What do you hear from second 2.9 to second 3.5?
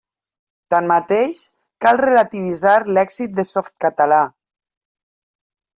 l'èxit de